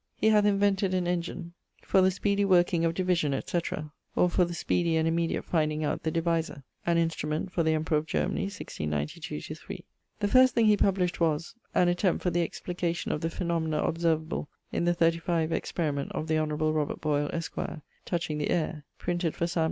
[0.15, 1.53] He hath invented an engine
[1.83, 6.01] for the speedie working of division, etc., or for the speedie and immediate finding out
[6.01, 6.63] the divisor.
[6.87, 9.83] An instrument for the Emperor of Germany, 1692/3.
[10.19, 14.49] The first thing he published was An attempt for the explication of the phaenomena observeable
[14.71, 17.53] in the XXXV experiment of the honourable Robert Boyle, esq.,
[18.03, 19.59] touching the aire: printed for Sam.